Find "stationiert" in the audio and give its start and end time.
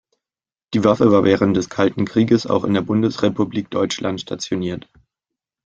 4.19-4.89